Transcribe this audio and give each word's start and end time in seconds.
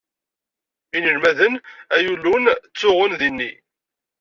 Inelmaden 0.97 1.53
ay 1.97 2.05
ulun 2.13 2.45
ttuɣen 2.67 3.11
dinni 3.19 3.51